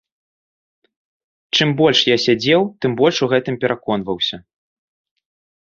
Чым 1.57 1.69
больш 1.83 1.99
я 2.11 2.17
сядзеў, 2.25 2.61
тым 2.81 2.91
больш 3.03 3.15
у 3.29 3.33
гэтым 3.35 3.55
пераконваўся. 3.65 4.37